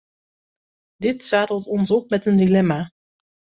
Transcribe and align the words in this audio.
Dit 0.97 1.23
zadelt 1.23 1.65
ons 1.67 1.91
op 1.91 2.09
met 2.09 2.25
een 2.25 2.37
dilemma. 2.37 2.91